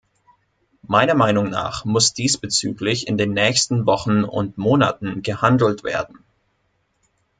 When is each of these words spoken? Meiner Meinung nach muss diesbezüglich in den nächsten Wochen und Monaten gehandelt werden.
Meiner 0.87 1.13
Meinung 1.13 1.51
nach 1.51 1.85
muss 1.85 2.15
diesbezüglich 2.15 3.05
in 3.05 3.17
den 3.19 3.33
nächsten 3.35 3.85
Wochen 3.85 4.23
und 4.23 4.57
Monaten 4.57 5.21
gehandelt 5.21 5.83
werden. 5.83 6.23